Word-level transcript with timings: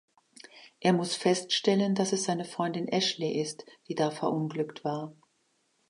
Er 0.79 0.93
muss 0.93 1.15
feststellen, 1.15 1.93
dass 1.93 2.11
es 2.11 2.23
seine 2.23 2.43
Freundin 2.43 2.87
Ashley 2.91 3.39
ist, 3.39 3.65
die 3.87 3.93
da 3.93 4.09
verunglückt 4.09 4.83
war. 4.83 5.13